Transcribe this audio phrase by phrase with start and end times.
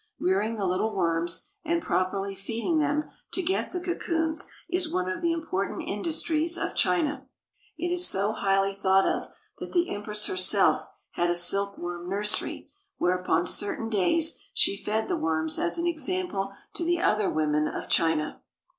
[0.19, 5.21] Rearing the little worms and properly feeding them to get the cocoons is one of
[5.21, 7.27] the important industries of China.
[7.77, 9.29] It is so highly thought of
[9.59, 12.67] that the Empress herself had a silkworm nurs ery,
[12.97, 17.67] where, upon certain days, she fed the worms as an example to the other women
[17.67, 18.41] of China.